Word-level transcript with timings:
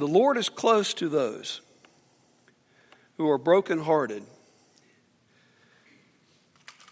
The 0.00 0.08
Lord 0.08 0.38
is 0.38 0.48
close 0.48 0.94
to 0.94 1.10
those 1.10 1.60
who 3.18 3.28
are 3.28 3.36
brokenhearted. 3.36 4.22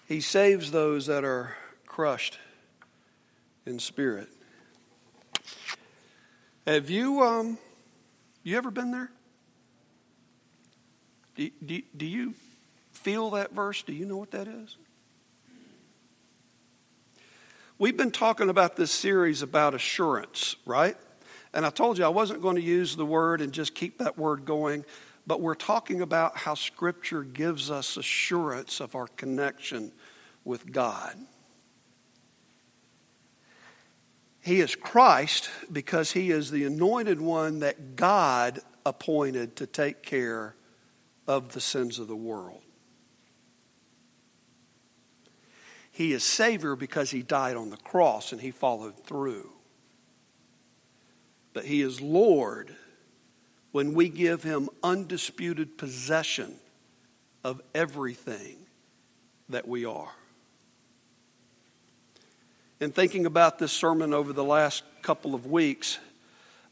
He 0.06 0.20
saves 0.20 0.70
those 0.70 1.06
that 1.06 1.24
are 1.24 1.56
crushed 1.86 2.38
in 3.64 3.78
spirit. 3.78 4.28
Have 6.66 6.90
you 6.90 7.22
um, 7.22 7.56
you 8.42 8.58
ever 8.58 8.70
been 8.70 8.90
there? 8.90 9.10
Do, 11.34 11.48
do, 11.64 11.80
do 11.96 12.04
you 12.04 12.34
feel 12.92 13.30
that 13.30 13.54
verse? 13.54 13.82
Do 13.82 13.94
you 13.94 14.04
know 14.04 14.18
what 14.18 14.32
that 14.32 14.48
is? 14.48 14.76
We've 17.78 17.96
been 17.96 18.10
talking 18.10 18.50
about 18.50 18.76
this 18.76 18.92
series 18.92 19.40
about 19.40 19.72
assurance, 19.72 20.56
right? 20.66 20.98
And 21.54 21.64
I 21.64 21.70
told 21.70 21.98
you 21.98 22.04
I 22.04 22.08
wasn't 22.08 22.42
going 22.42 22.56
to 22.56 22.62
use 22.62 22.96
the 22.96 23.06
word 23.06 23.40
and 23.40 23.52
just 23.52 23.74
keep 23.74 23.98
that 23.98 24.18
word 24.18 24.44
going, 24.44 24.84
but 25.26 25.40
we're 25.40 25.54
talking 25.54 26.00
about 26.02 26.36
how 26.36 26.54
Scripture 26.54 27.22
gives 27.22 27.70
us 27.70 27.96
assurance 27.96 28.80
of 28.80 28.94
our 28.94 29.08
connection 29.08 29.92
with 30.44 30.70
God. 30.72 31.16
He 34.40 34.60
is 34.60 34.74
Christ 34.74 35.50
because 35.70 36.12
he 36.12 36.30
is 36.30 36.50
the 36.50 36.64
anointed 36.64 37.20
one 37.20 37.60
that 37.60 37.96
God 37.96 38.60
appointed 38.86 39.56
to 39.56 39.66
take 39.66 40.02
care 40.02 40.54
of 41.26 41.52
the 41.52 41.60
sins 41.60 41.98
of 41.98 42.08
the 42.08 42.16
world. 42.16 42.62
He 45.90 46.12
is 46.12 46.22
Savior 46.24 46.76
because 46.76 47.10
he 47.10 47.22
died 47.22 47.56
on 47.56 47.70
the 47.70 47.76
cross 47.76 48.32
and 48.32 48.40
he 48.40 48.50
followed 48.50 49.04
through. 49.04 49.50
But 51.52 51.64
he 51.64 51.82
is 51.82 52.00
Lord 52.00 52.74
when 53.72 53.94
we 53.94 54.08
give 54.08 54.42
him 54.42 54.68
undisputed 54.82 55.76
possession 55.76 56.54
of 57.44 57.60
everything 57.74 58.56
that 59.48 59.66
we 59.66 59.84
are. 59.84 60.12
In 62.80 62.92
thinking 62.92 63.26
about 63.26 63.58
this 63.58 63.72
sermon 63.72 64.14
over 64.14 64.32
the 64.32 64.44
last 64.44 64.84
couple 65.02 65.34
of 65.34 65.46
weeks, 65.46 65.98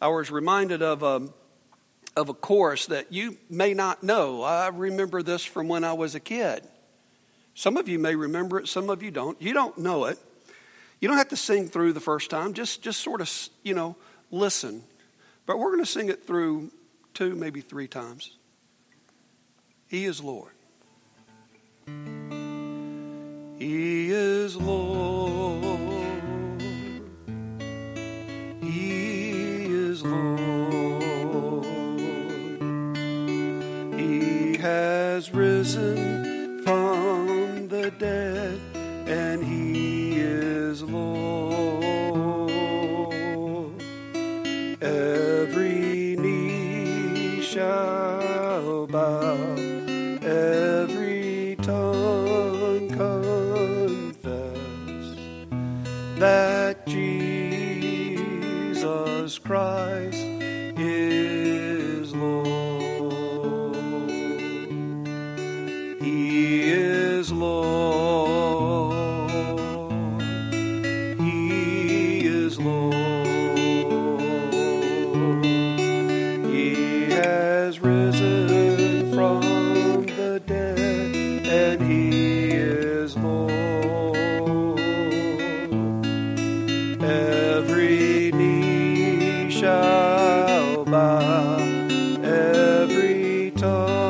I 0.01 0.09
was 0.09 0.31
reminded 0.31 0.83
of 0.83 1.03
a, 1.03 1.29
of 2.17 2.29
a 2.29 2.35
chorus 2.35 2.87
that 2.87 3.13
you 3.13 3.37
may 3.51 3.75
not 3.75 4.03
know. 4.03 4.43
I 4.43 4.69
remember 4.69 5.23
this 5.23 5.45
from 5.45 5.69
when 5.69 5.85
I 5.85 5.95
was 5.95 6.15
a 6.15 6.21
kid. 6.21 6.63
Some 7.55 7.77
of 7.77 7.89
you 7.89 7.99
may 7.99 8.15
remember 8.15 8.61
it, 8.61 8.69
some 8.69 8.91
of 8.91 9.03
you 9.03 9.11
don't. 9.11 9.41
You 9.41 9.53
don't 9.53 9.79
know 9.79 10.05
it. 10.05 10.19
You 11.01 11.09
don't 11.09 11.17
have 11.17 11.29
to 11.29 11.37
sing 11.37 11.69
through 11.69 11.93
the 11.95 12.01
first 12.01 12.31
time, 12.31 12.53
just, 12.53 12.83
just 12.83 13.01
sort 13.01 13.21
of, 13.21 13.49
you 13.63 13.75
know, 13.75 13.97
listen. 14.39 14.83
But 15.47 15.59
we're 15.59 15.71
going 15.71 15.85
to 15.85 15.91
sing 15.91 16.09
it 16.09 16.27
through 16.27 16.71
two, 17.15 17.35
maybe 17.35 17.61
three 17.61 17.89
times. 17.89 18.37
He 19.89 20.05
is 20.05 20.23
Lord. 20.23 20.53
He 23.59 24.11
is 24.11 24.57
Lord. 24.57 25.63
He 28.61 29.31
is 29.65 30.03
Lord. 30.03 31.65
He 33.95 34.57
has 34.57 35.33
risen 35.33 36.16
Jesus 59.57 61.46
Christ 93.59 94.06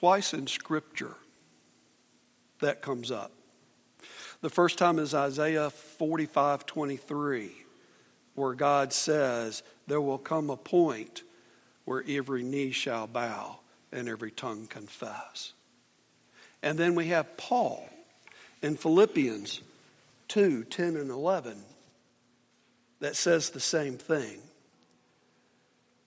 twice 0.00 0.32
in 0.32 0.46
Scripture 0.46 1.14
that 2.60 2.80
comes 2.80 3.10
up. 3.10 3.32
The 4.40 4.48
first 4.48 4.78
time 4.78 4.98
is 4.98 5.14
Isaiah 5.14 5.68
45 5.68 6.64
23, 6.64 7.52
where 8.34 8.54
God 8.54 8.94
says, 8.94 9.62
There 9.86 10.00
will 10.00 10.16
come 10.16 10.48
a 10.48 10.56
point 10.56 11.22
where 11.84 12.02
every 12.08 12.42
knee 12.42 12.70
shall 12.70 13.06
bow 13.06 13.58
and 13.92 14.08
every 14.08 14.30
tongue 14.30 14.66
confess. 14.68 15.52
And 16.62 16.78
then 16.78 16.94
we 16.94 17.08
have 17.08 17.36
Paul 17.36 17.86
in 18.62 18.78
Philippians 18.78 19.60
2 20.28 20.64
10 20.64 20.96
and 20.96 21.10
11 21.10 21.58
that 23.00 23.16
says 23.16 23.50
the 23.50 23.60
same 23.60 23.98
thing. 23.98 24.38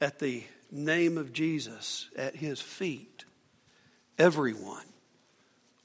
At 0.01 0.17
the 0.17 0.43
name 0.71 1.19
of 1.19 1.31
Jesus, 1.31 2.09
at 2.17 2.35
his 2.35 2.59
feet, 2.59 3.25
Everyone 4.17 4.85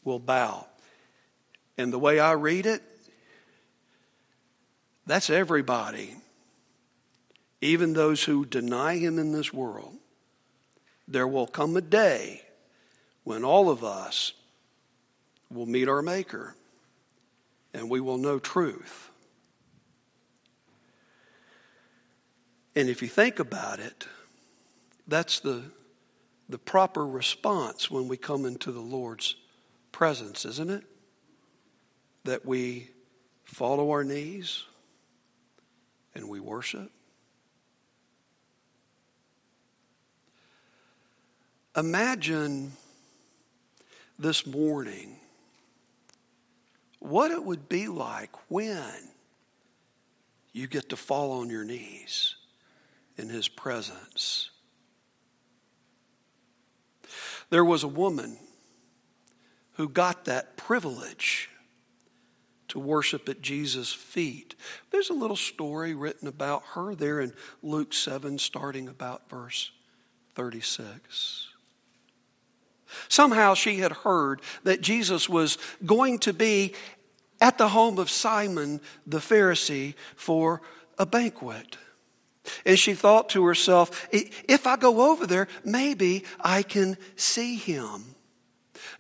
will 0.05 0.19
bow. 0.19 0.67
And 1.77 1.93
the 1.93 1.99
way 1.99 2.19
I 2.19 2.33
read 2.33 2.67
it, 2.67 2.83
that's 5.07 5.31
everybody, 5.31 6.17
even 7.61 7.93
those 7.93 8.25
who 8.25 8.45
deny 8.45 8.99
him 8.99 9.19
in 9.19 9.33
this 9.33 9.53
world. 9.53 9.95
There 11.07 11.27
will 11.27 11.47
come 11.47 11.77
a 11.77 11.81
day 11.81 12.43
when 13.25 13.45
all 13.45 13.71
of 13.71 13.83
us 13.83 14.33
will 15.51 15.67
meet 15.67 15.89
our 15.89 16.03
Maker 16.03 16.55
and 17.73 17.89
we 17.89 18.01
will 18.01 18.19
know 18.19 18.39
truth. 18.39 19.11
And 22.77 22.89
if 22.89 23.03
you 23.03 23.09
think 23.09 23.39
about 23.39 23.81
it, 23.81 24.07
that's 25.07 25.41
the 25.41 25.63
the 26.49 26.59
proper 26.59 27.07
response 27.07 27.91
when 27.91 28.09
we 28.09 28.17
come 28.17 28.45
into 28.45 28.73
the 28.73 28.81
Lord's 28.81 29.37
presence, 29.93 30.45
isn't 30.45 30.71
it? 30.71 30.85
That 32.25 32.47
we 32.47 32.91
follow 33.45 33.91
our 33.91 34.05
knees 34.05 34.65
and 36.15 36.29
we 36.29 36.41
worship. 36.41 36.91
Imagine 41.77 42.73
this 44.19 44.47
morning 44.47 45.17
what 46.99 47.31
it 47.31 47.45
would 47.45 47.69
be 47.69 47.87
like 47.87 48.35
when 48.51 49.11
you 50.53 50.67
get 50.67 50.89
to 50.89 50.97
fall 50.97 51.41
on 51.41 51.51
your 51.51 51.65
knees 51.65 52.35
in 53.17 53.29
his 53.29 53.49
presence. 53.49 54.51
There 57.51 57.65
was 57.65 57.83
a 57.83 57.89
woman 57.89 58.37
who 59.75 59.89
got 59.89 60.25
that 60.27 60.57
privilege 60.57 61.49
to 62.69 62.79
worship 62.79 63.29
at 63.29 63.41
Jesus' 63.41 63.93
feet. 63.93 64.55
There's 64.91 65.11
a 65.11 65.15
little 65.15 65.37
story 65.37 65.95
written 65.95 66.29
about 66.29 66.63
her 66.75 66.95
there 66.95 67.21
in 67.21 67.33
Luke 67.63 67.95
7, 67.95 68.39
starting 68.39 68.89
about 68.89 69.29
verse 69.31 69.71
36. 70.35 71.49
Somehow 73.09 73.55
she 73.55 73.79
had 73.79 73.93
heard 73.93 74.41
that 74.65 74.81
Jesus 74.81 75.29
was 75.29 75.59
going 75.85 76.19
to 76.21 76.33
be 76.33 76.75
at 77.41 77.59
the 77.59 77.69
home 77.69 77.99
of 77.99 78.11
Simon 78.11 78.81
the 79.07 79.19
Pharisee 79.19 79.95
for 80.17 80.61
a 80.99 81.07
banquet. 81.07 81.77
And 82.65 82.79
she 82.79 82.95
thought 82.95 83.31
to 83.31 83.45
herself, 83.45 84.09
if 84.13 84.67
I 84.67 84.77
go 84.77 85.11
over 85.11 85.27
there, 85.27 85.49
maybe 85.65 86.25
I 86.41 86.63
can 86.63 86.97
see 87.17 87.57
him. 87.57 88.15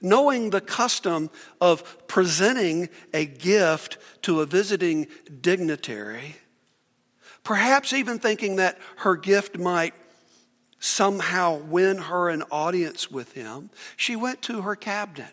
Knowing 0.00 0.50
the 0.50 0.60
custom 0.60 1.30
of 1.60 2.06
presenting 2.06 2.88
a 3.12 3.26
gift 3.26 3.98
to 4.22 4.40
a 4.40 4.46
visiting 4.46 5.06
dignitary, 5.40 6.36
perhaps 7.42 7.92
even 7.92 8.18
thinking 8.18 8.56
that 8.56 8.78
her 8.98 9.16
gift 9.16 9.58
might 9.58 9.94
somehow 10.78 11.56
win 11.56 11.98
her 11.98 12.28
an 12.28 12.42
audience 12.50 13.10
with 13.10 13.32
him, 13.32 13.70
she 13.96 14.14
went 14.14 14.42
to 14.42 14.62
her 14.62 14.76
cabinet 14.76 15.32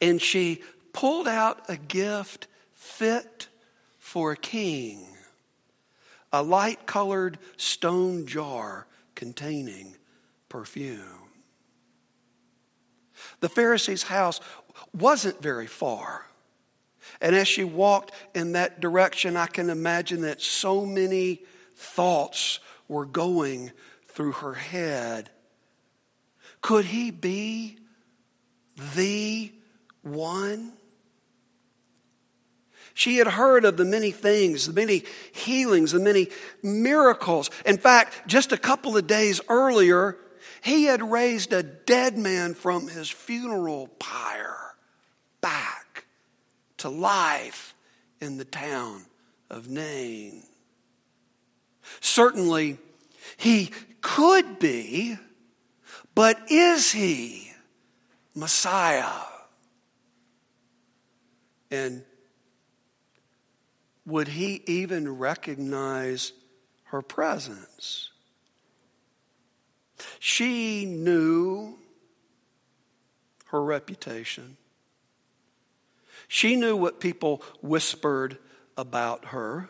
and 0.00 0.20
she 0.20 0.62
pulled 0.92 1.28
out 1.28 1.62
a 1.68 1.76
gift 1.76 2.46
fit 2.72 3.48
for 3.98 4.32
a 4.32 4.36
king 4.36 5.11
a 6.32 6.42
light 6.42 6.86
colored 6.86 7.38
stone 7.56 8.26
jar 8.26 8.86
containing 9.14 9.96
perfume. 10.48 11.00
The 13.40 13.48
Pharisee's 13.48 14.04
house 14.04 14.40
wasn't 14.94 15.42
very 15.42 15.66
far. 15.66 16.26
And 17.20 17.36
as 17.36 17.48
she 17.48 17.64
walked 17.64 18.12
in 18.34 18.52
that 18.52 18.80
direction, 18.80 19.36
I 19.36 19.46
can 19.46 19.70
imagine 19.70 20.22
that 20.22 20.40
so 20.40 20.86
many 20.86 21.42
thoughts 21.76 22.60
were 22.88 23.06
going 23.06 23.72
through 24.08 24.32
her 24.32 24.54
head. 24.54 25.30
Could 26.60 26.84
he 26.86 27.10
be 27.10 27.78
the 28.94 29.52
one? 30.02 30.72
She 32.94 33.16
had 33.16 33.26
heard 33.26 33.64
of 33.64 33.76
the 33.76 33.84
many 33.84 34.10
things, 34.10 34.66
the 34.66 34.72
many 34.72 35.04
healings, 35.32 35.92
the 35.92 36.00
many 36.00 36.28
miracles. 36.62 37.50
In 37.64 37.78
fact, 37.78 38.26
just 38.26 38.52
a 38.52 38.58
couple 38.58 38.96
of 38.96 39.06
days 39.06 39.40
earlier, 39.48 40.16
he 40.62 40.84
had 40.84 41.10
raised 41.10 41.52
a 41.52 41.62
dead 41.62 42.18
man 42.18 42.54
from 42.54 42.88
his 42.88 43.08
funeral 43.08 43.88
pyre 43.98 44.74
back 45.40 46.04
to 46.78 46.88
life 46.88 47.74
in 48.20 48.36
the 48.36 48.44
town 48.44 49.04
of 49.50 49.68
Nain. 49.68 50.42
Certainly, 52.00 52.78
he 53.36 53.70
could 54.00 54.58
be, 54.58 55.16
but 56.14 56.38
is 56.50 56.92
he 56.92 57.52
Messiah? 58.34 59.24
And 61.70 62.04
would 64.06 64.28
he 64.28 64.62
even 64.66 65.18
recognize 65.18 66.32
her 66.84 67.02
presence? 67.02 68.10
She 70.18 70.84
knew 70.84 71.78
her 73.46 73.62
reputation. 73.62 74.56
She 76.26 76.56
knew 76.56 76.76
what 76.76 77.00
people 77.00 77.42
whispered 77.60 78.38
about 78.76 79.26
her. 79.26 79.68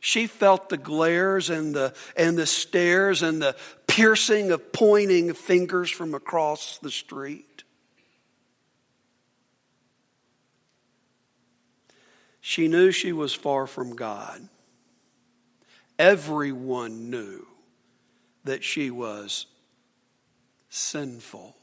She 0.00 0.26
felt 0.26 0.68
the 0.68 0.76
glares 0.76 1.50
and 1.50 1.74
the, 1.74 1.94
and 2.16 2.36
the 2.36 2.46
stares 2.46 3.22
and 3.22 3.40
the 3.40 3.56
piercing 3.86 4.50
of 4.50 4.72
pointing 4.72 5.32
fingers 5.34 5.90
from 5.90 6.14
across 6.14 6.78
the 6.78 6.90
street. 6.90 7.47
She 12.48 12.66
knew 12.66 12.92
she 12.92 13.12
was 13.12 13.34
far 13.34 13.66
from 13.66 13.94
God. 13.94 14.48
Everyone 15.98 17.10
knew 17.10 17.46
that 18.44 18.64
she 18.64 18.90
was 18.90 19.44
sinful. 20.70 21.54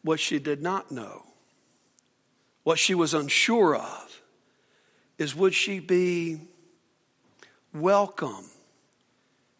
What 0.00 0.20
she 0.20 0.38
did 0.38 0.62
not 0.62 0.90
know, 0.90 1.26
what 2.62 2.78
she 2.78 2.94
was 2.94 3.12
unsure 3.12 3.76
of, 3.76 4.22
is 5.18 5.36
would 5.36 5.52
she 5.52 5.80
be 5.80 6.40
welcome 7.74 8.46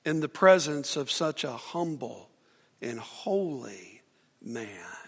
in 0.06 0.20
the 0.20 0.28
presence 0.30 0.96
of 0.96 1.10
such 1.10 1.44
a 1.44 1.52
humble 1.52 2.30
and 2.80 2.98
holy 2.98 4.00
man? 4.40 4.99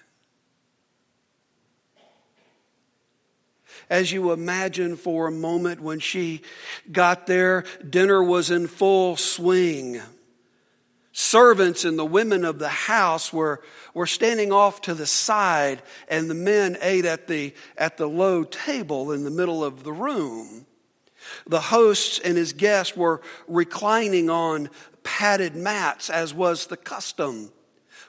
As 3.90 4.12
you 4.12 4.32
imagine 4.32 4.96
for 4.96 5.28
a 5.28 5.32
moment 5.32 5.80
when 5.80 6.00
she 6.00 6.42
got 6.90 7.26
there, 7.26 7.64
dinner 7.88 8.22
was 8.22 8.50
in 8.50 8.66
full 8.66 9.16
swing. 9.16 10.00
Servants 11.12 11.84
and 11.84 11.98
the 11.98 12.04
women 12.04 12.44
of 12.44 12.58
the 12.58 12.70
house 12.70 13.32
were, 13.32 13.60
were 13.92 14.06
standing 14.06 14.50
off 14.50 14.80
to 14.82 14.94
the 14.94 15.06
side, 15.06 15.82
and 16.08 16.28
the 16.28 16.34
men 16.34 16.78
ate 16.80 17.04
at 17.04 17.26
the, 17.26 17.54
at 17.76 17.98
the 17.98 18.08
low 18.08 18.44
table 18.44 19.12
in 19.12 19.22
the 19.24 19.30
middle 19.30 19.62
of 19.62 19.84
the 19.84 19.92
room. 19.92 20.66
The 21.46 21.60
hosts 21.60 22.18
and 22.18 22.36
his 22.36 22.54
guests 22.54 22.96
were 22.96 23.20
reclining 23.46 24.30
on 24.30 24.70
padded 25.02 25.54
mats, 25.54 26.08
as 26.08 26.32
was 26.32 26.66
the 26.66 26.76
custom, 26.78 27.52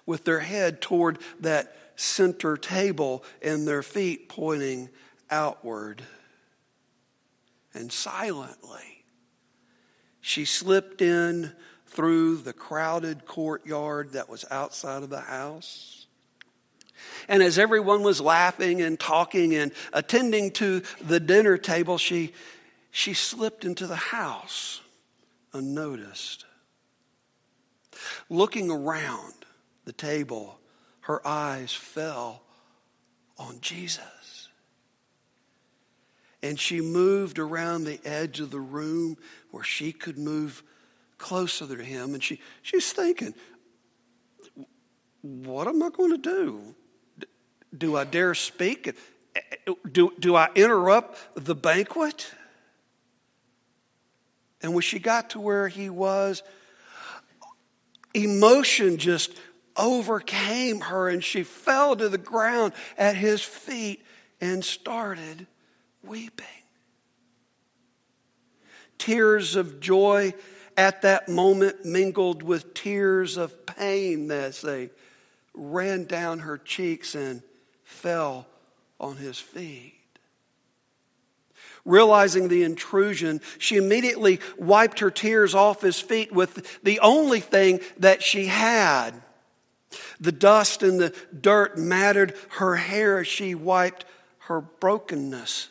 with 0.05 0.23
their 0.23 0.39
head 0.39 0.81
toward 0.81 1.19
that 1.41 1.75
center 1.95 2.57
table 2.57 3.23
and 3.41 3.67
their 3.67 3.83
feet 3.83 4.29
pointing 4.29 4.89
outward. 5.33 6.03
And 7.73 7.91
silently, 7.91 9.03
she 10.21 10.45
slipped 10.45 11.01
in 11.01 11.51
through 11.87 12.37
the 12.37 12.53
crowded 12.53 13.25
courtyard 13.25 14.11
that 14.11 14.29
was 14.29 14.45
outside 14.51 15.01
of 15.01 15.09
the 15.09 15.19
house. 15.21 16.05
And 17.27 17.41
as 17.41 17.57
everyone 17.57 18.03
was 18.03 18.21
laughing 18.21 18.81
and 18.81 18.99
talking 18.99 19.55
and 19.55 19.71
attending 19.91 20.51
to 20.51 20.83
the 21.01 21.19
dinner 21.19 21.57
table, 21.57 21.97
she, 21.97 22.33
she 22.91 23.15
slipped 23.15 23.65
into 23.65 23.87
the 23.87 23.95
house 23.95 24.81
unnoticed. 25.51 26.45
Looking 28.29 28.69
around 28.69 29.33
the 29.85 29.93
table, 29.93 30.59
her 31.01 31.25
eyes 31.27 31.73
fell 31.73 32.43
on 33.37 33.59
Jesus 33.61 34.22
and 36.43 36.59
she 36.59 36.81
moved 36.81 37.39
around 37.39 37.85
the 37.85 37.99
edge 38.03 38.41
of 38.41 38.51
the 38.51 38.59
room 38.59 39.15
where 39.51 39.63
she 39.63 39.93
could 39.93 40.17
move 40.17 40.61
closer 41.17 41.65
to 41.65 41.81
him. 41.81 42.13
And 42.13 42.21
she, 42.21 42.41
she's 42.61 42.91
thinking, 42.91 43.33
what 45.21 45.69
am 45.69 45.81
I 45.81 45.89
going 45.89 46.11
to 46.11 46.17
do? 46.17 46.75
Do 47.75 47.95
I 47.95 48.03
dare 48.03 48.35
speak? 48.35 48.93
Do, 49.89 50.13
do 50.19 50.35
I 50.35 50.49
interrupt 50.53 51.17
the 51.33 51.55
banquet? 51.55 52.29
And 54.61 54.73
when 54.73 54.81
she 54.81 54.99
got 54.99 55.29
to 55.31 55.39
where 55.39 55.69
he 55.69 55.89
was, 55.89 56.43
emotion 58.13 58.97
just 58.97 59.31
overcame 59.77 60.81
her 60.81 61.07
and 61.07 61.23
she 61.23 61.43
fell 61.43 61.95
to 61.95 62.09
the 62.09 62.17
ground 62.17 62.73
at 62.97 63.15
his 63.15 63.41
feet 63.41 64.03
and 64.41 64.63
started 64.63 65.47
weeping. 66.03 66.45
Tears 68.97 69.55
of 69.55 69.79
joy 69.79 70.33
at 70.77 71.01
that 71.01 71.29
moment 71.29 71.85
mingled 71.85 72.43
with 72.43 72.73
tears 72.73 73.37
of 73.37 73.65
pain 73.65 74.29
as 74.31 74.61
they 74.61 74.89
ran 75.53 76.05
down 76.05 76.39
her 76.39 76.57
cheeks 76.57 77.15
and 77.15 77.41
fell 77.83 78.47
on 78.99 79.17
his 79.17 79.39
feet. 79.39 79.93
Realizing 81.85 82.47
the 82.47 82.63
intrusion, 82.63 83.41
she 83.57 83.75
immediately 83.75 84.39
wiped 84.57 84.99
her 84.99 85.11
tears 85.11 85.53
off 85.53 85.81
his 85.81 85.99
feet 85.99 86.31
with 86.31 86.81
the 86.81 86.99
only 87.01 87.41
thing 87.41 87.81
that 87.97 88.23
she 88.23 88.45
had. 88.45 89.11
The 90.19 90.31
dust 90.31 90.81
and 90.81 90.99
the 90.99 91.13
dirt 91.39 91.77
matted 91.77 92.35
her 92.51 92.75
hair 92.75 93.19
as 93.19 93.27
she 93.27 93.53
wiped 93.53 94.05
her 94.39 94.61
brokenness 94.61 95.69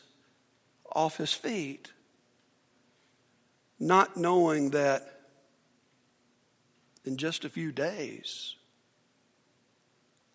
off 0.95 1.17
his 1.17 1.33
feet, 1.33 1.93
not 3.79 4.17
knowing 4.17 4.71
that 4.71 5.21
in 7.05 7.17
just 7.17 7.45
a 7.45 7.49
few 7.49 7.73
days, 7.73 8.57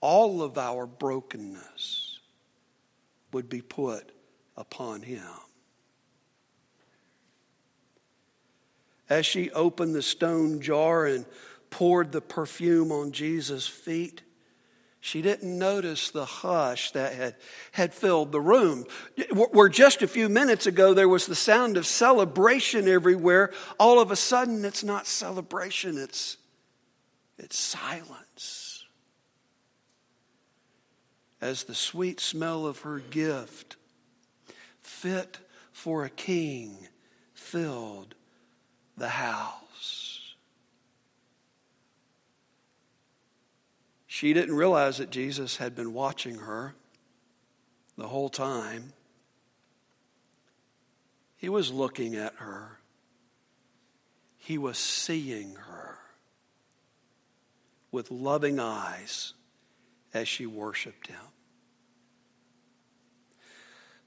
all 0.01 0.41
of 0.41 0.57
our 0.57 0.85
brokenness 0.85 2.19
would 3.31 3.49
be 3.49 3.61
put 3.61 4.11
upon 4.55 5.01
him. 5.01 5.23
As 9.09 9.25
she 9.25 9.49
opened 9.51 9.95
the 9.95 10.01
stone 10.01 10.59
jar 10.61 11.05
and 11.05 11.25
poured 11.69 12.11
the 12.11 12.21
perfume 12.21 12.91
on 12.91 13.11
Jesus' 13.11 13.67
feet, 13.67 14.21
she 14.99 15.21
didn't 15.21 15.57
notice 15.57 16.09
the 16.09 16.25
hush 16.25 16.91
that 16.91 17.13
had, 17.13 17.35
had 17.71 17.93
filled 17.93 18.31
the 18.31 18.41
room. 18.41 18.85
Where 19.31 19.69
just 19.69 20.01
a 20.01 20.07
few 20.07 20.27
minutes 20.27 20.65
ago 20.65 20.93
there 20.93 21.09
was 21.09 21.27
the 21.27 21.35
sound 21.35 21.77
of 21.77 21.85
celebration 21.85 22.87
everywhere, 22.87 23.51
all 23.79 23.99
of 23.99 24.11
a 24.11 24.15
sudden 24.15 24.65
it's 24.65 24.83
not 24.83 25.07
celebration, 25.07 25.97
it's, 25.97 26.37
it's 27.37 27.57
silence. 27.57 28.85
As 31.39 31.63
the 31.63 31.75
sweet 31.75 32.19
smell 32.19 32.65
of 32.65 32.79
her 32.79 32.99
gift, 32.99 33.75
fit 34.79 35.37
for 35.71 36.03
a 36.03 36.09
king, 36.09 36.87
filled 37.35 38.15
the 38.97 39.09
house. 39.09 39.66
She 44.17 44.33
didn't 44.33 44.55
realize 44.55 44.97
that 44.97 45.11
Jesus 45.11 45.57
had 45.57 45.75
been 45.75 45.93
watching 45.93 46.39
her 46.39 46.73
the 47.99 48.07
whole 48.07 48.29
time. 48.29 48.93
He 51.35 51.49
was 51.49 51.71
looking 51.71 52.15
at 52.15 52.33
her, 52.37 52.79
he 54.35 54.57
was 54.57 54.79
seeing 54.79 55.53
her 55.53 55.99
with 57.91 58.09
loving 58.09 58.59
eyes 58.59 59.35
as 60.15 60.27
she 60.27 60.47
worshiped 60.47 61.05
him. 61.05 61.21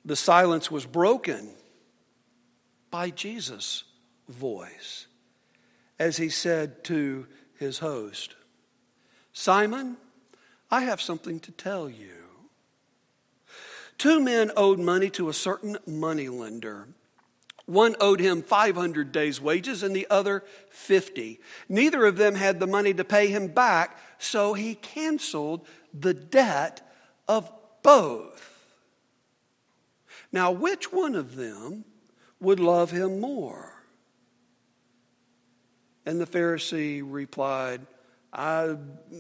The 0.05 0.17
silence 0.17 0.73
was 0.73 0.87
broken 0.87 1.51
by 2.91 3.11
Jesus' 3.11 3.85
voice 4.29 5.07
as 6.01 6.17
he 6.17 6.31
said 6.31 6.83
to 6.87 7.29
his 7.61 7.79
host, 7.79 8.35
Simon, 9.33 9.97
I 10.71 10.83
have 10.83 11.01
something 11.01 11.41
to 11.41 11.53
tell 11.53 11.89
you. 11.89 12.09
Two 13.99 14.21
men 14.21 14.51
owed 14.57 14.79
money 14.79 15.11
to 15.11 15.29
a 15.29 15.35
certain 15.35 15.77
moneylender. 15.87 16.89
One 17.67 17.95
owed 18.01 18.19
him 18.19 18.43
500 18.43 19.13
days' 19.13 19.41
wages 19.41 19.83
and 19.83 19.95
the 19.95 20.07
other 20.11 20.43
50. 20.71 21.39
Neither 21.69 22.07
of 22.07 22.17
them 22.17 22.35
had 22.35 22.59
the 22.59 22.67
money 22.67 22.95
to 22.95 23.05
pay 23.05 23.29
him 23.29 23.49
back, 23.49 23.99
so 24.19 24.55
he 24.55 24.75
canceled 24.75 25.67
the 25.93 26.15
debt 26.15 26.81
of 27.29 27.53
both. 27.83 28.47
Now, 30.33 30.51
which 30.51 30.93
one 30.93 31.15
of 31.15 31.37
them 31.37 31.85
would 32.41 32.59
love 32.59 32.91
him 32.91 33.21
more? 33.21 33.85
And 36.07 36.21
the 36.21 36.27
Pharisee 36.27 37.03
replied, 37.05 37.87
I 38.33 38.77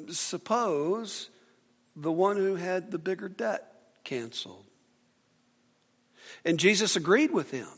suppose 0.08 1.30
the 1.96 2.12
one 2.12 2.36
who 2.36 2.54
had 2.54 2.90
the 2.90 2.98
bigger 2.98 3.28
debt 3.28 3.72
canceled. 4.04 4.64
And 6.44 6.58
Jesus 6.58 6.96
agreed 6.96 7.32
with 7.32 7.50
him. 7.50 7.68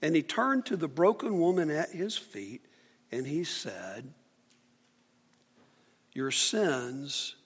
And 0.00 0.14
he 0.14 0.22
turned 0.22 0.66
to 0.66 0.76
the 0.76 0.88
broken 0.88 1.38
woman 1.38 1.70
at 1.70 1.90
his 1.90 2.16
feet 2.16 2.64
and 3.10 3.26
he 3.26 3.44
said, 3.44 4.12
Your 6.12 6.30
sins 6.30 7.36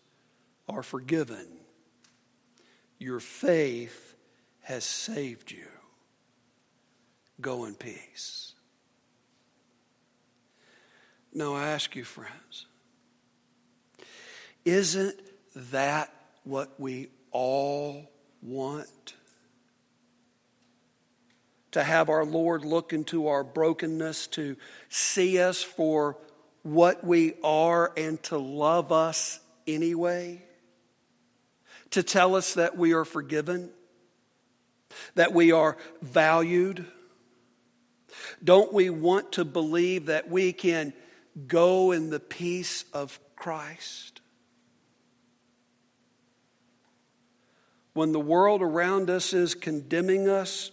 are 0.68 0.82
forgiven. 0.82 1.46
Your 2.98 3.20
faith 3.20 4.14
has 4.62 4.84
saved 4.84 5.52
you. 5.52 5.68
Go 7.40 7.66
in 7.66 7.74
peace. 7.74 8.55
Now, 11.36 11.52
I 11.52 11.68
ask 11.68 11.94
you, 11.94 12.02
friends, 12.02 12.64
isn't 14.64 15.20
that 15.54 16.10
what 16.44 16.80
we 16.80 17.10
all 17.30 18.10
want? 18.40 19.12
To 21.72 21.84
have 21.84 22.08
our 22.08 22.24
Lord 22.24 22.64
look 22.64 22.94
into 22.94 23.26
our 23.26 23.44
brokenness, 23.44 24.28
to 24.28 24.56
see 24.88 25.38
us 25.38 25.62
for 25.62 26.16
what 26.62 27.04
we 27.04 27.34
are, 27.44 27.92
and 27.98 28.20
to 28.24 28.38
love 28.38 28.90
us 28.90 29.38
anyway? 29.66 30.42
To 31.90 32.02
tell 32.02 32.34
us 32.34 32.54
that 32.54 32.78
we 32.78 32.94
are 32.94 33.04
forgiven, 33.04 33.68
that 35.16 35.34
we 35.34 35.52
are 35.52 35.76
valued? 36.00 36.86
Don't 38.42 38.72
we 38.72 38.88
want 38.88 39.32
to 39.32 39.44
believe 39.44 40.06
that 40.06 40.30
we 40.30 40.54
can 40.54 40.94
go 41.46 41.92
in 41.92 42.10
the 42.10 42.20
peace 42.20 42.84
of 42.92 43.18
Christ. 43.36 44.20
When 47.92 48.12
the 48.12 48.20
world 48.20 48.62
around 48.62 49.10
us 49.10 49.32
is 49.32 49.54
condemning 49.54 50.28
us, 50.28 50.70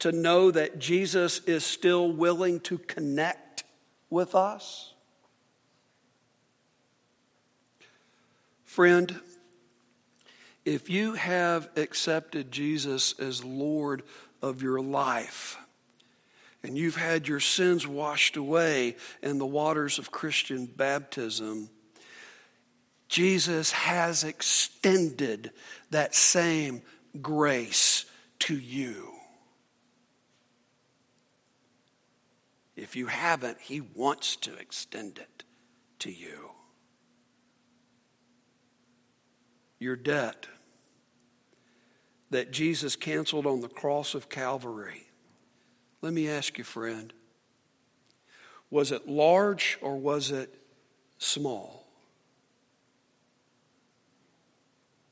to 0.00 0.12
know 0.12 0.50
that 0.50 0.78
Jesus 0.78 1.40
is 1.40 1.64
still 1.64 2.10
willing 2.12 2.60
to 2.60 2.78
connect 2.78 3.64
with 4.10 4.34
us. 4.34 4.94
Friend, 8.64 9.20
if 10.64 10.88
you 10.88 11.14
have 11.14 11.68
accepted 11.76 12.52
Jesus 12.52 13.18
as 13.18 13.42
Lord 13.42 14.02
of 14.40 14.62
your 14.62 14.80
life, 14.80 15.58
and 16.62 16.76
you've 16.76 16.96
had 16.96 17.28
your 17.28 17.40
sins 17.40 17.86
washed 17.86 18.36
away 18.36 18.96
in 19.22 19.38
the 19.38 19.46
waters 19.46 19.98
of 19.98 20.10
Christian 20.10 20.66
baptism, 20.66 21.70
Jesus 23.08 23.72
has 23.72 24.24
extended 24.24 25.52
that 25.90 26.14
same 26.14 26.82
grace 27.22 28.04
to 28.40 28.56
you. 28.56 29.12
If 32.76 32.96
you 32.96 33.06
haven't, 33.06 33.58
He 33.60 33.80
wants 33.80 34.36
to 34.36 34.54
extend 34.54 35.18
it 35.18 35.44
to 36.00 36.12
you. 36.12 36.50
Your 39.80 39.96
debt 39.96 40.46
that 42.30 42.52
Jesus 42.52 42.94
canceled 42.94 43.46
on 43.46 43.62
the 43.62 43.68
cross 43.68 44.14
of 44.14 44.28
Calvary 44.28 45.08
let 46.00 46.12
me 46.12 46.28
ask 46.28 46.58
you, 46.58 46.64
friend 46.64 47.12
was 48.70 48.92
it 48.92 49.08
large 49.08 49.78
or 49.80 49.96
was 49.96 50.30
it 50.30 50.54
small? 51.16 51.86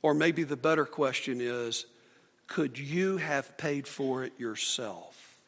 Or 0.03 0.15
maybe 0.15 0.45
the 0.45 0.57
better 0.57 0.85
question 0.85 1.41
is 1.41 1.87
could 2.47 2.79
you 2.79 3.17
have 3.17 3.57
paid 3.57 3.89
for 3.89 4.23
it 4.25 4.39
yourself? 4.39 5.41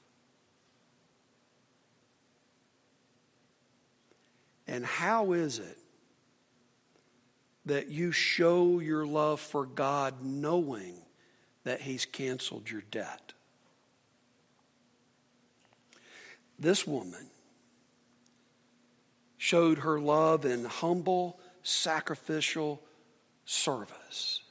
And 4.67 4.85
how 4.85 5.33
is 5.33 5.59
it 5.59 5.79
that 7.67 7.89
you 7.89 8.11
show 8.11 8.81
your 8.81 9.07
love 9.07 9.41
for 9.41 9.65
God 9.65 10.25
knowing 10.25 10.97
that 11.65 11.81
He's 11.81 12.05
canceled 12.05 12.71
your 12.71 12.83
debt? 12.91 13.33
This 16.59 16.87
woman 16.87 17.27
showed 19.37 19.79
her 19.79 20.01
love 20.01 20.45
in 20.45 20.65
humble, 20.65 21.39
sacrificial 21.63 22.83
service. 23.45 24.43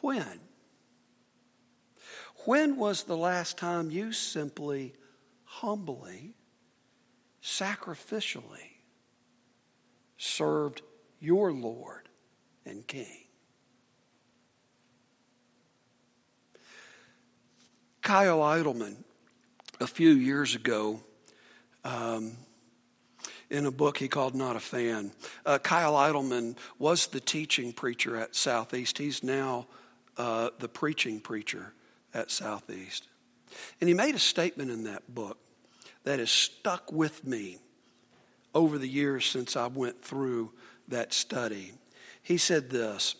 When? 0.00 0.40
When 2.44 2.76
was 2.76 3.04
the 3.04 3.16
last 3.16 3.58
time 3.58 3.90
you 3.90 4.12
simply, 4.12 4.94
humbly, 5.44 6.34
sacrificially 7.42 8.70
served 10.16 10.82
your 11.20 11.52
Lord 11.52 12.08
and 12.64 12.86
King? 12.86 13.24
Kyle 18.02 18.40
Idleman, 18.42 19.04
a 19.82 19.86
few 19.86 20.10
years 20.10 20.54
ago, 20.54 21.00
um, 21.84 22.36
in 23.50 23.66
a 23.66 23.70
book 23.72 23.98
he 23.98 24.06
called 24.06 24.32
Not 24.32 24.54
a 24.54 24.60
Fan. 24.60 25.10
Uh, 25.44 25.58
Kyle 25.58 25.94
Idleman 25.94 26.56
was 26.78 27.08
the 27.08 27.18
teaching 27.18 27.72
preacher 27.72 28.16
at 28.16 28.36
Southeast. 28.36 28.96
He's 28.96 29.24
now 29.24 29.66
uh, 30.16 30.50
the 30.60 30.68
preaching 30.68 31.18
preacher 31.18 31.72
at 32.14 32.30
Southeast. 32.30 33.08
And 33.80 33.88
he 33.88 33.94
made 33.94 34.14
a 34.14 34.20
statement 34.20 34.70
in 34.70 34.84
that 34.84 35.12
book 35.12 35.38
that 36.04 36.20
has 36.20 36.30
stuck 36.30 36.92
with 36.92 37.26
me 37.26 37.58
over 38.54 38.78
the 38.78 38.88
years 38.88 39.26
since 39.26 39.56
I 39.56 39.66
went 39.66 40.00
through 40.00 40.52
that 40.88 41.12
study. 41.12 41.72
He 42.22 42.38
said 42.38 42.70
this 42.70 43.16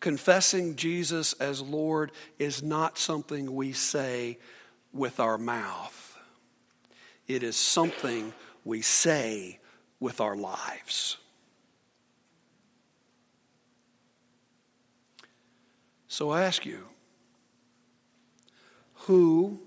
Confessing 0.00 0.76
Jesus 0.76 1.32
as 1.34 1.62
Lord 1.62 2.12
is 2.38 2.62
not 2.62 2.98
something 2.98 3.54
we 3.54 3.72
say 3.72 4.36
with 4.94 5.20
our 5.20 5.36
mouth, 5.36 6.16
it 7.26 7.42
is 7.42 7.56
something 7.56 8.32
we 8.64 8.80
say 8.80 9.58
with 10.00 10.20
our 10.20 10.36
lives. 10.36 11.18
So 16.06 16.30
I 16.30 16.42
ask 16.42 16.64
you, 16.64 16.84
who 18.94 19.60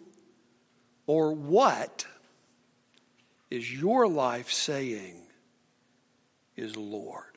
or 1.05 1.33
what 1.33 2.07
is 3.51 3.73
your 3.73 4.07
life 4.07 4.51
saying 4.51 5.15
is 6.55 6.77
Lord? 6.77 7.36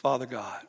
Father 0.00 0.24
God, 0.24 0.62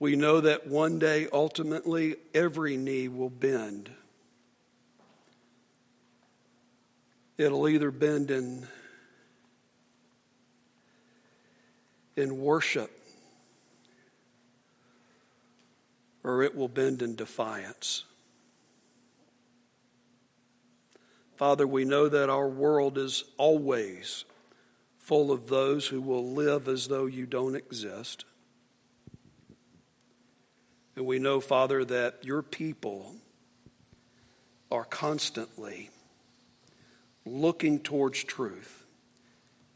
we 0.00 0.16
know 0.16 0.40
that 0.40 0.66
one 0.66 0.98
day, 0.98 1.28
ultimately, 1.32 2.16
every 2.34 2.76
knee 2.76 3.06
will 3.06 3.30
bend. 3.30 3.88
It'll 7.38 7.68
either 7.68 7.92
bend 7.92 8.32
in, 8.32 8.66
in 12.16 12.40
worship 12.40 12.90
or 16.24 16.42
it 16.42 16.56
will 16.56 16.66
bend 16.66 17.00
in 17.00 17.14
defiance. 17.14 18.02
Father, 21.36 21.66
we 21.66 21.84
know 21.84 22.08
that 22.08 22.30
our 22.30 22.48
world 22.48 22.96
is 22.96 23.24
always 23.36 24.24
full 24.98 25.32
of 25.32 25.48
those 25.48 25.86
who 25.88 26.00
will 26.00 26.32
live 26.32 26.68
as 26.68 26.88
though 26.88 27.06
you 27.06 27.26
don't 27.26 27.56
exist. 27.56 28.24
And 30.96 31.06
we 31.06 31.18
know, 31.18 31.40
Father, 31.40 31.84
that 31.84 32.24
your 32.24 32.42
people 32.42 33.16
are 34.70 34.84
constantly 34.84 35.90
looking 37.26 37.80
towards 37.80 38.22
truth 38.22 38.84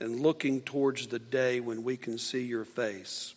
and 0.01 0.21
looking 0.21 0.61
towards 0.61 1.09
the 1.09 1.19
day 1.19 1.59
when 1.59 1.83
we 1.83 1.97
can 1.97 2.19
see 2.19 2.43
your 2.45 2.65
face. 2.65 3.35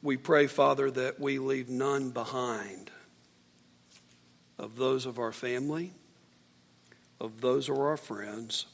We 0.00 0.16
pray, 0.16 0.46
Father, 0.46 0.90
that 0.90 1.20
we 1.20 1.38
leave 1.38 1.68
none 1.68 2.10
behind 2.10 2.90
of 4.58 4.76
those 4.76 5.06
of 5.06 5.18
our 5.18 5.32
family, 5.32 5.92
of 7.20 7.40
those 7.40 7.68
of 7.68 7.78
our 7.78 7.96
friends, 7.96 8.66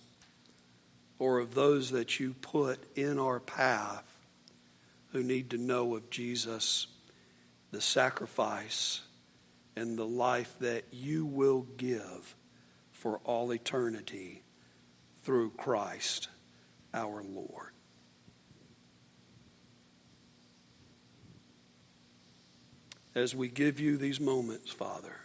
or 1.19 1.39
of 1.39 1.55
those 1.55 1.91
that 1.91 2.19
you 2.19 2.35
put 2.41 2.79
in 2.97 3.19
our 3.19 3.41
path 3.41 4.05
who 5.13 5.23
need 5.23 5.51
to 5.51 5.59
know 5.59 5.95
of 5.95 6.11
Jesus, 6.11 6.87
the 7.71 7.81
sacrifice, 7.81 9.03
and 9.77 9.97
the 9.97 10.07
life 10.07 10.55
that 10.61 10.85
you 10.91 11.25
will 11.25 11.67
give 11.77 12.35
for 12.91 13.19
all 13.25 13.53
eternity 13.53 14.43
through 15.23 15.51
Christ 15.51 16.29
our 16.95 17.23
Lord. 17.23 17.71
As 23.15 23.35
we 23.35 23.49
give 23.49 23.79
you 23.79 23.97
these 23.97 24.21
moments, 24.21 24.71
Father, 24.71 25.17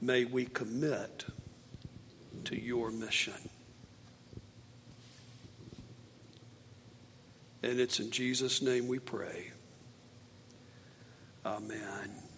may 0.00 0.24
we 0.24 0.46
commit 0.46 1.24
to 2.44 2.60
your 2.60 2.90
mission. 2.90 3.34
And 7.62 7.78
it's 7.78 8.00
in 8.00 8.10
Jesus' 8.10 8.62
name 8.62 8.88
we 8.88 8.98
pray. 8.98 9.50
Amen. 11.44 12.29